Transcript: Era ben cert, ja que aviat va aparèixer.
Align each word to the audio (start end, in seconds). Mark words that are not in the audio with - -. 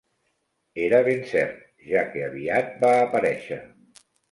Era 0.85 1.01
ben 1.07 1.21
cert, 1.33 1.59
ja 1.91 2.03
que 2.15 2.25
aviat 2.31 2.75
va 2.87 2.91
aparèixer. 3.05 3.63